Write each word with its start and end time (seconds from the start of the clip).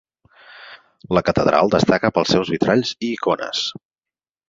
La 1.17 1.23
catedral 1.27 1.71
destaca 1.77 2.13
pels 2.17 2.35
seus 2.37 2.53
vitralls 2.57 2.97
i 2.99 3.15
icones. 3.21 3.65